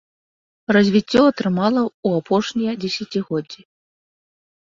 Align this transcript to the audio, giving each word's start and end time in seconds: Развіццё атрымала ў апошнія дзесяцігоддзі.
Развіццё 0.75 1.19
атрымала 1.31 1.83
ў 1.89 2.21
апошнія 2.21 2.73
дзесяцігоддзі. 2.81 3.61